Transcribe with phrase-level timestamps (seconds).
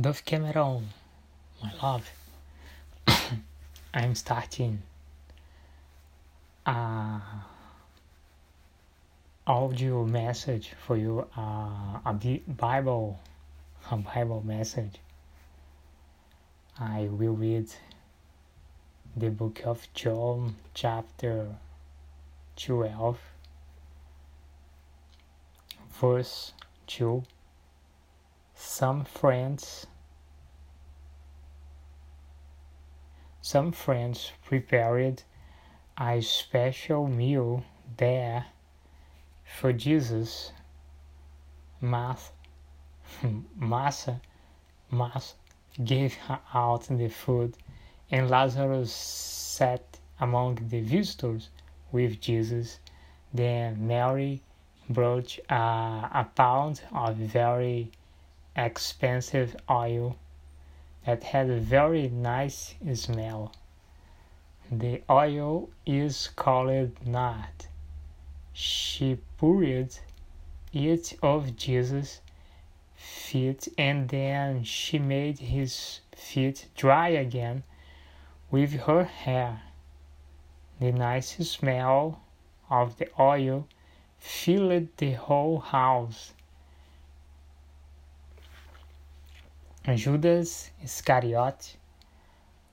[0.00, 0.88] Dove Cameron,
[1.62, 2.08] my love,
[3.94, 4.82] I'm starting.
[6.64, 7.20] A
[9.46, 13.20] audio message for you, uh, a Bible,
[13.90, 15.00] a Bible message.
[16.78, 17.68] I will read
[19.14, 21.56] the book of John, chapter
[22.56, 23.18] 12,
[26.00, 26.52] verse
[26.86, 27.22] 2
[28.60, 29.86] some friends
[33.40, 35.22] some friends prepared
[35.98, 37.64] a special meal
[37.96, 38.46] there
[39.44, 40.52] for Jesus.
[41.80, 42.32] Martha,
[43.56, 44.20] Martha,
[44.90, 45.34] Martha
[45.82, 47.56] gave her out the food,
[48.10, 51.48] and Lazarus sat among the visitors
[51.92, 52.78] with Jesus.
[53.32, 54.42] Then Mary
[54.88, 57.90] brought a, a pound of very
[58.64, 60.16] expensive oil
[61.06, 63.52] that had a very nice smell.
[64.70, 67.66] The oil is called nard.
[68.52, 69.94] She poured
[70.72, 72.20] it of Jesus'
[72.94, 77.62] feet and then she made his feet dry again
[78.50, 79.62] with her hair.
[80.78, 82.20] The nice smell
[82.68, 83.66] of the oil
[84.18, 86.34] filled the whole house
[89.94, 91.76] Judas Iscariot,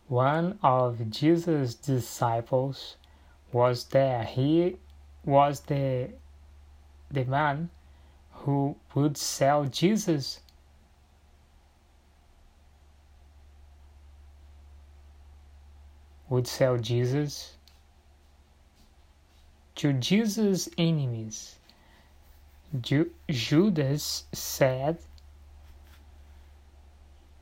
[0.07, 2.97] one of Jesus' disciples,
[3.51, 4.23] was there.
[4.23, 4.77] He
[5.23, 6.09] was the,
[7.09, 7.69] the man
[8.31, 10.41] who would sell Jesus.
[16.29, 17.53] Would sell Jesus
[19.75, 21.55] to Jesus' enemies.
[22.81, 24.97] Ju- Judas said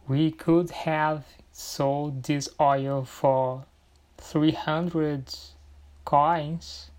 [0.08, 3.66] we could have sold this oil for
[4.18, 5.34] 300
[6.04, 6.92] coins.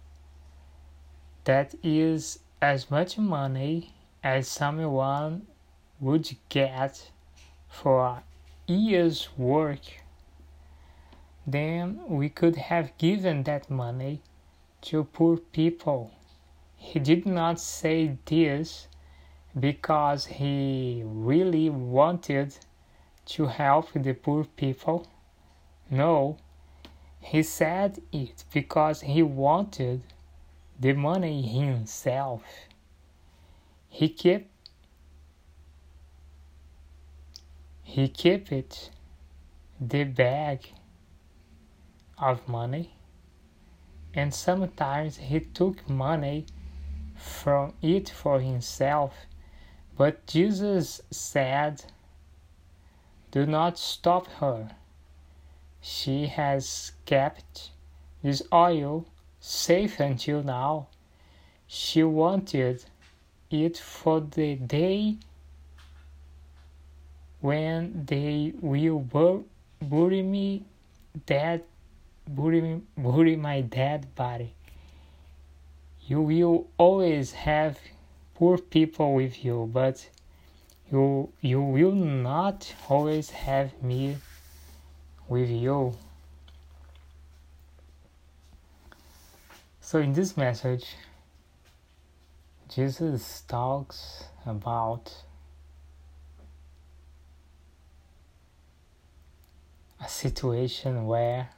[1.45, 5.47] That is as much money as someone
[6.01, 7.11] would get
[7.69, 8.23] for a
[8.67, 10.03] year's work.
[11.47, 14.21] Then we could have given that money
[14.83, 16.11] to poor people.
[16.75, 18.89] He did not say this
[19.59, 22.59] because he really wanted
[23.27, 25.07] to help the poor people?
[25.91, 26.39] No,
[27.21, 30.03] he said it because he wanted
[30.79, 32.43] the money himself.
[33.89, 34.51] He kept
[37.83, 38.91] he kept it
[39.81, 40.73] the bag
[42.19, 42.95] of money
[44.15, 46.47] and sometimes he took money
[47.15, 49.15] from it for himself
[49.97, 51.85] but Jesus said
[53.37, 54.71] do not stop her.
[55.83, 57.71] She has kept
[58.23, 59.05] this oil
[59.41, 60.87] safe until now.
[61.67, 62.87] She wanted
[63.51, 65.19] it for the day
[67.43, 69.45] when they will bur-
[69.83, 70.65] bury me
[71.27, 71.63] dead
[72.27, 74.55] bury, me, bury my dead body.
[76.07, 77.79] You will always have
[78.35, 80.09] poor people with you, but
[80.91, 84.17] you you will not always have me
[85.29, 85.97] with you.
[89.81, 90.87] So in this message
[92.69, 95.13] jesus talks about
[100.05, 101.49] a situation where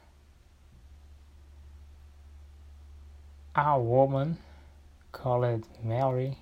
[3.55, 4.37] a woman
[5.11, 6.37] called mary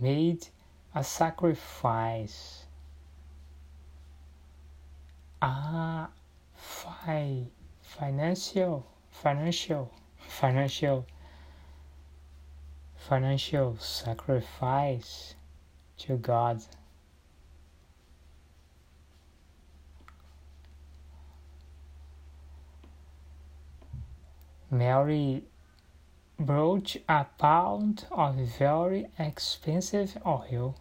[0.00, 0.48] made
[0.94, 2.66] a sacrifice.
[5.42, 6.08] Ah,
[6.54, 7.46] fi-
[7.80, 11.06] financial, financial, financial,
[12.96, 15.34] financial sacrifice
[15.98, 16.62] to God.
[24.70, 25.42] Mary
[26.40, 30.74] brought a pound of very expensive oil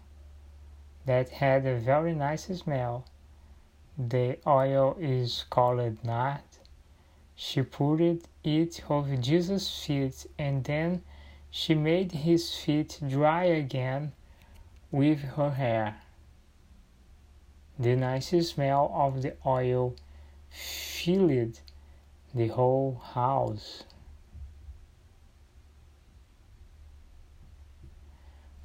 [1.06, 3.04] that had a very nice smell.
[3.98, 6.40] The oil is called nard.
[7.36, 11.02] She poured it over Jesus' feet and then
[11.52, 14.14] she made his feet dry again
[14.92, 16.02] with her hair.
[17.78, 19.96] The nice smell of the oil
[20.50, 21.60] filled
[22.34, 23.84] the whole house.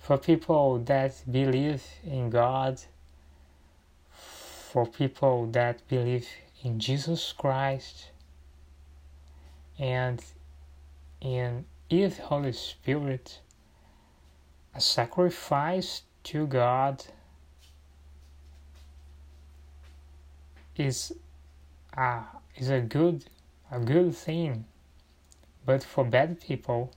[0.04, 2.78] For people that believe in God,
[4.10, 6.28] for people that believe
[6.62, 8.10] in Jesus Christ,
[9.78, 10.22] and
[11.22, 13.40] in His Holy Spirit,
[14.74, 17.02] a sacrifice to God
[20.76, 21.14] is
[21.96, 22.24] a,
[22.56, 23.24] is a good
[23.70, 24.66] a good thing,
[25.64, 26.92] but for bad people,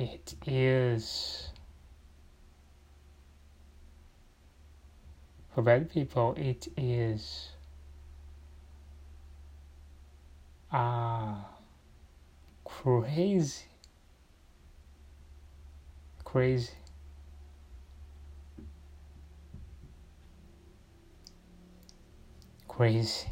[0.00, 1.50] it is
[5.54, 7.50] for bad people it is
[10.72, 11.50] ah
[12.82, 13.64] crazy.
[16.24, 16.72] Crazy.
[22.68, 23.28] Crazy.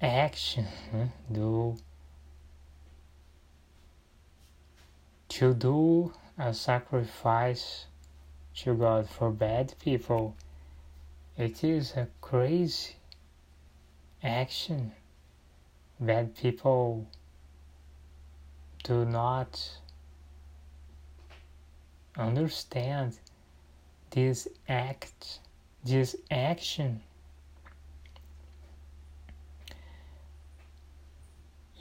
[0.00, 0.66] Action
[1.30, 1.76] do
[5.32, 7.86] to do a sacrifice
[8.54, 10.36] to God for bad people
[11.38, 12.96] it is a crazy
[14.22, 14.92] action
[15.98, 17.06] bad people
[18.84, 19.58] do not
[22.18, 23.18] understand
[24.10, 25.38] this act
[25.82, 27.00] this action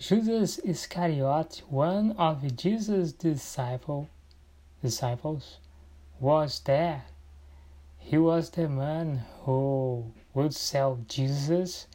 [0.02, 4.10] Judas Iscariot, one of Jesus' disciple,
[4.82, 5.60] disciples,
[6.20, 7.06] was there.
[8.00, 11.86] He was the man who would sell Jesus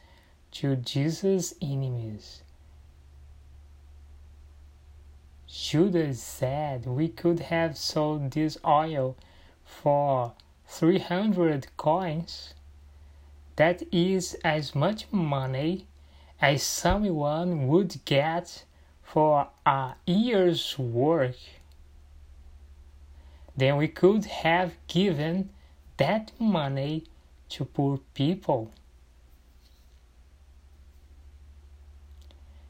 [0.52, 2.44] to Jesus' enemies.
[5.48, 9.16] Judas said we could have sold this oil
[9.64, 10.32] for
[10.68, 12.54] 300 coins.
[13.56, 15.88] That is as much money
[16.40, 18.64] as someone would get
[19.02, 21.36] for a year's work.
[23.56, 25.50] Then we could have given
[25.96, 27.04] that money
[27.48, 28.70] to poor people.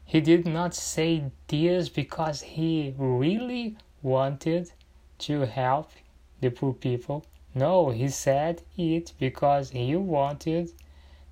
[0.05, 4.71] He did not say this because he really wanted
[5.19, 5.91] to help
[6.39, 7.25] the poor people.
[7.53, 10.71] No, he said it because he wanted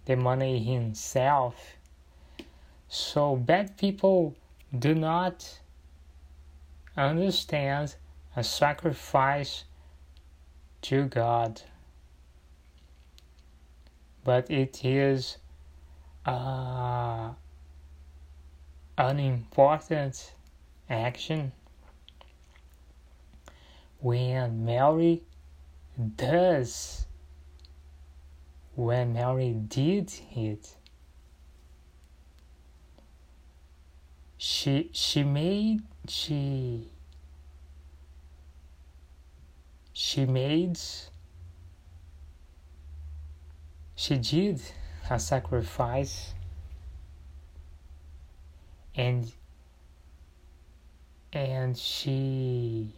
[0.04, 1.75] the money himself.
[2.88, 4.36] So bad people
[4.78, 5.60] do not
[6.96, 7.96] understand
[8.36, 9.66] a sacrifice
[10.84, 11.62] to God,
[14.24, 15.38] but it is
[16.26, 17.32] uh,
[18.98, 20.34] an important
[20.90, 21.52] action.
[24.00, 25.24] When Mary
[26.18, 27.06] does
[28.76, 30.76] when Mary did it
[34.48, 36.88] she she made she
[39.92, 40.78] she made
[43.96, 44.62] she did
[45.10, 46.36] a sacrifice
[48.96, 49.32] and
[51.34, 52.94] and she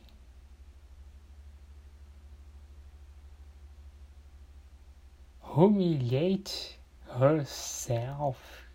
[5.56, 6.76] humiliate
[7.18, 8.67] herself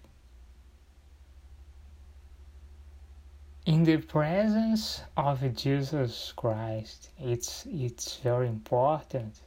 [3.65, 9.41] in the presence of Jesus Christ it's it's very important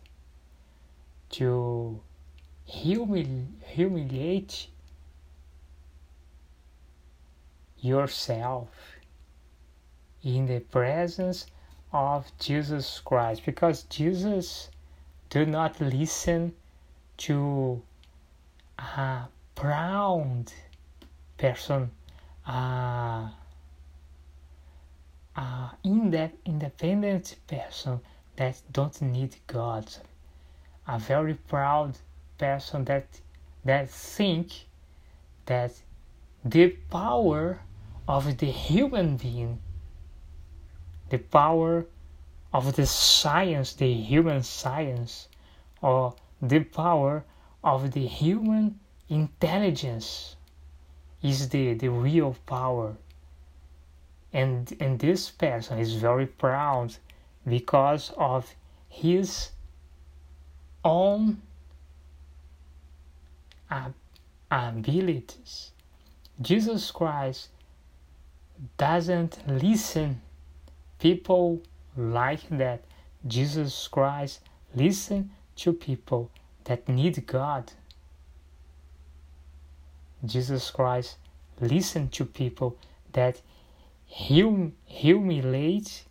[1.32, 2.00] to
[2.70, 4.68] humili- humiliate
[7.82, 8.70] yourself
[10.24, 11.46] in the presence
[11.92, 14.70] of Jesus Christ because Jesus
[15.30, 16.54] do not listen
[17.18, 17.82] to
[18.80, 19.24] a
[19.56, 20.46] proud
[21.38, 21.92] person
[25.36, 28.00] Uh, a independent person
[28.38, 29.86] that don't need God
[30.88, 31.98] a very proud
[32.38, 33.08] person that
[33.63, 34.68] that think
[35.48, 35.72] that
[36.44, 37.60] the power
[38.08, 39.60] of the human being,
[41.10, 41.88] the power
[42.54, 45.27] of the science, the human science,
[45.82, 47.24] or the power
[47.63, 50.36] of the human intelligence
[51.24, 52.96] is the, the real power.
[54.36, 56.94] And, and this person is very proud
[57.48, 58.54] because of
[58.89, 59.51] his
[60.84, 61.42] own
[63.72, 63.92] uh,
[64.51, 65.72] abilities.
[66.42, 67.48] Jesus Christ
[68.77, 70.22] doesn't listen
[71.00, 71.62] people
[71.96, 72.84] like that.
[73.25, 74.42] Jesus Christ
[74.75, 76.30] listen to people
[76.65, 77.72] that need God.
[80.25, 81.15] Jesus Christ
[81.62, 82.75] listen to people
[83.13, 83.39] that
[84.10, 86.06] hum, humiliate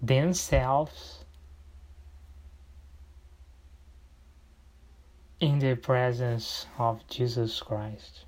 [0.00, 1.24] themselves
[5.40, 8.24] in the presence of Jesus Christ.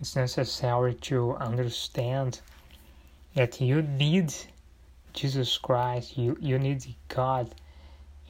[0.00, 2.40] It's necessary to understand
[3.34, 4.34] that you need
[5.14, 7.54] Jesus Christ, you, you need God,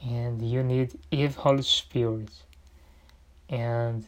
[0.05, 2.31] and you need Eve Holy Spirit.
[3.49, 4.05] And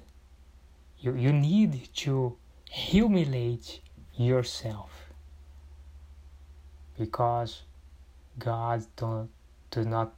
[1.01, 2.35] you, you need to
[2.69, 3.79] humiliate
[4.15, 4.91] yourself.
[6.97, 7.63] Because
[8.37, 9.29] God don't
[9.71, 10.13] do not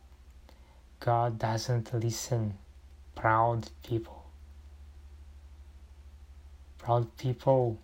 [1.00, 2.58] God doesn't listen.
[3.16, 4.24] Proud people.
[6.78, 7.80] Proud people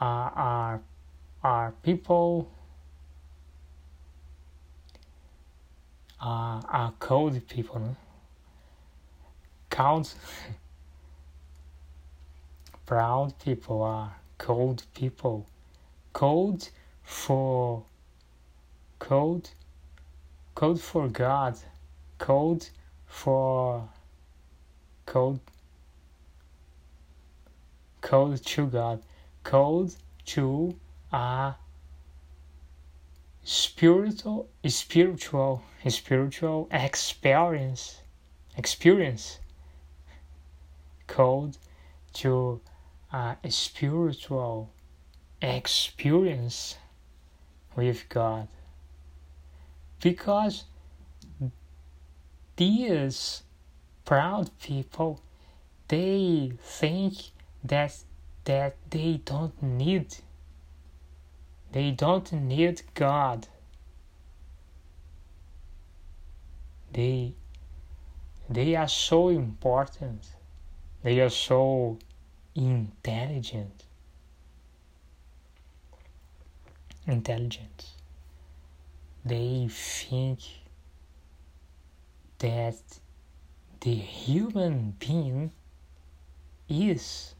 [0.00, 0.80] are are,
[1.42, 2.50] are people
[6.20, 7.96] are, are cold people no?
[9.72, 10.14] Cold
[12.84, 15.46] proud people are cold people.
[16.12, 16.68] Cold
[17.02, 17.82] for
[18.98, 19.48] code
[20.54, 21.56] code for God.
[22.18, 22.68] Code
[23.06, 23.88] for
[25.06, 25.40] code
[28.02, 29.02] code to God.
[29.42, 29.94] Code
[30.26, 30.76] to
[31.12, 31.54] a
[33.42, 38.02] spiritual spiritual spiritual experience
[38.58, 39.38] experience
[41.12, 41.58] code
[42.14, 42.60] to
[43.12, 44.72] uh, a spiritual
[45.42, 46.76] experience
[47.76, 48.48] with God.
[50.00, 50.64] Because
[52.56, 53.42] these
[54.04, 55.20] proud people
[55.88, 57.14] they think
[57.62, 57.92] that
[58.44, 60.16] that they don't need
[61.72, 63.48] they don't need God.
[66.92, 67.34] They
[68.50, 70.22] they are so important
[71.02, 71.98] they are so
[72.54, 73.84] intelligent.
[77.06, 77.86] Intelligent.
[79.24, 80.40] They think
[82.38, 82.76] that
[83.80, 85.52] the human being
[86.68, 87.34] is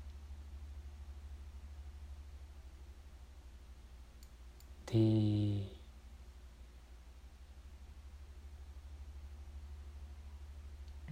[4.87, 5.61] the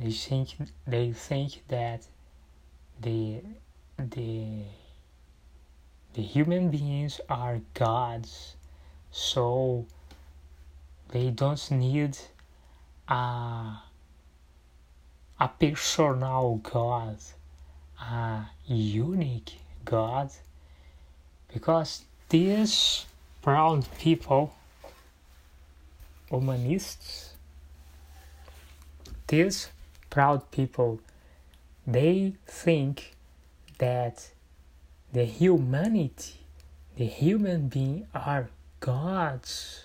[0.00, 0.49] they think
[0.87, 2.07] they think that
[3.00, 3.40] the
[3.99, 4.62] the
[6.14, 8.57] the human beings are gods
[9.11, 9.87] so
[11.09, 12.16] they don't need
[13.09, 13.83] a
[15.40, 17.16] a personal God,
[17.99, 20.30] a unique God,
[21.52, 23.07] because these
[23.40, 24.54] proud people,
[26.28, 27.33] humanists,
[29.28, 29.71] these
[30.11, 31.00] proud people,
[31.87, 33.17] they think
[33.79, 34.31] that
[35.13, 36.41] the humanity,
[36.97, 39.85] the human being are gods.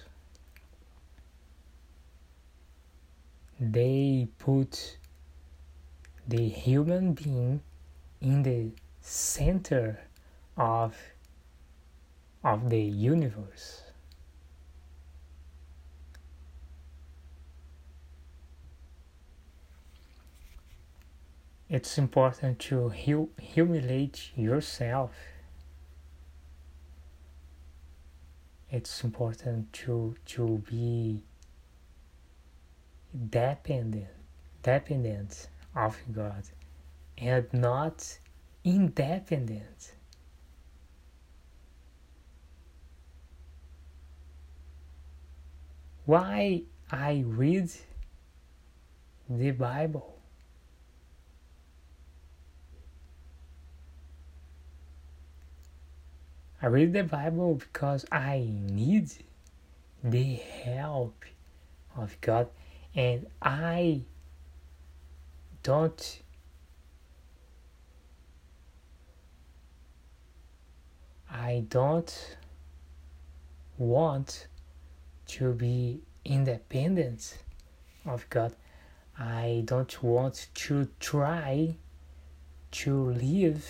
[3.60, 4.98] they put
[6.28, 7.62] the human being
[8.22, 8.70] in the
[9.02, 10.00] center
[10.58, 10.96] of
[12.44, 13.85] of the universe
[21.70, 25.12] it's important to hu- humiliate yourself
[28.72, 31.24] it's important to to be
[33.30, 34.08] dependent
[34.64, 36.44] dependent of God
[37.18, 38.18] and not
[38.64, 39.94] independent.
[46.06, 47.70] Why I read
[49.30, 50.15] the Bible?
[56.66, 59.12] I read the Bible because I need
[60.04, 61.24] the help
[61.96, 62.48] of God
[62.96, 64.02] and I
[65.62, 66.24] don't
[71.30, 72.36] I don't
[73.78, 74.48] want
[75.28, 77.38] to be independent
[78.08, 78.56] of God.
[79.20, 81.76] I don't want to try
[82.72, 83.68] to live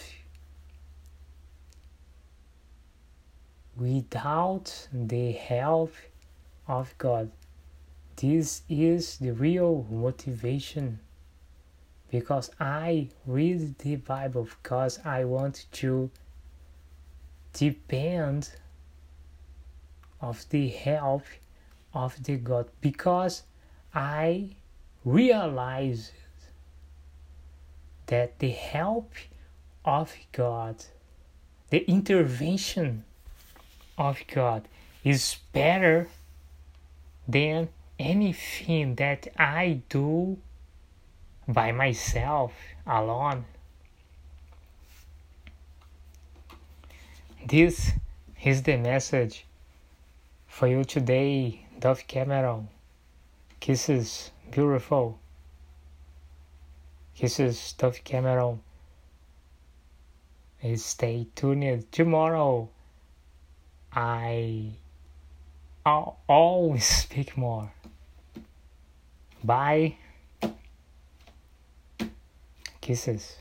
[3.78, 5.94] without the help
[6.68, 7.32] of God.
[8.16, 11.00] This is the real motivation
[12.10, 16.10] because I read the Bible because I want to
[17.54, 18.52] depend
[20.22, 21.24] of the help
[21.94, 23.44] of the God because
[23.94, 24.56] I
[25.04, 26.12] realize
[28.08, 29.14] that the help
[29.84, 30.84] of God,
[31.70, 33.04] the intervention
[33.98, 34.68] of God,
[35.04, 36.08] is better
[37.28, 40.38] than anything that I do
[41.48, 42.54] by myself
[42.86, 43.46] alone.
[47.46, 47.92] This
[48.44, 49.46] is the message
[50.48, 52.70] for you today, Dove Cameron.
[53.60, 55.20] Kisses, beautiful.
[57.16, 58.62] Kisses, Dove Cameron.
[60.76, 61.92] Stay tuned.
[61.92, 62.70] Tomorrow,
[63.96, 64.72] I
[65.86, 67.72] I'll always speak more.
[69.44, 69.96] Bye.
[72.82, 73.38] Kisses.